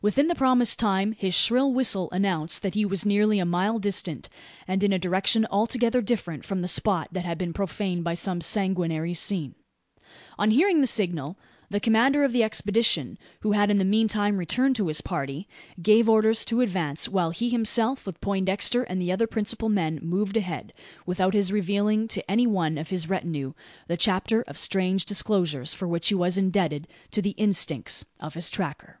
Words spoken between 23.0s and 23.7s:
retinue